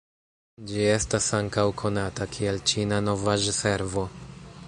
Ĝi 0.69 0.79
estas 0.93 1.27
ankaŭ 1.39 1.65
konata 1.83 2.27
kiel 2.37 2.59
Ĉina 2.71 3.01
Novaĵ-Servo. 3.11 4.09